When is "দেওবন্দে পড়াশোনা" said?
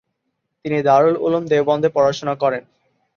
1.51-2.33